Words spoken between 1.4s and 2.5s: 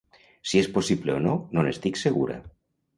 no n’estic segura.